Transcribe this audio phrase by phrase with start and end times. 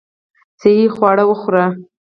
[0.59, 1.65] صحي خواړه وخوره.